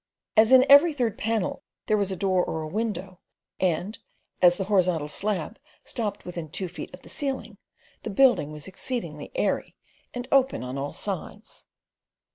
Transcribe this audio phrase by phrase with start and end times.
[0.35, 3.19] As in every third panel there was a door or a window,
[3.59, 3.99] and
[4.41, 7.59] as the horizontal slabs stopped within two feet of the ceiling,
[8.01, 9.75] the building was exceedingly airy,
[10.11, 11.65] and open on all sides.